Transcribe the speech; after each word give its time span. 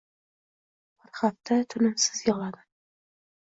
Bir 1.07 1.11
hafta 1.19 1.59
tinimsiz 1.75 2.23
yig`ladim 2.31 2.65